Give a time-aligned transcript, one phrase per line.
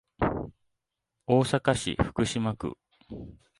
[1.27, 2.75] 大阪市福島区